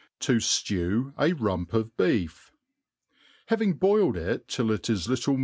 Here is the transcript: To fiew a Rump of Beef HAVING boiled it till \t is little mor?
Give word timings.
To 0.21 0.37
fiew 0.37 1.13
a 1.15 1.33
Rump 1.33 1.73
of 1.73 1.95
Beef 1.95 2.51
HAVING 3.49 3.73
boiled 3.73 4.17
it 4.17 4.47
till 4.47 4.75
\t 4.75 4.91
is 4.91 5.07
little 5.07 5.35
mor? 5.37 5.39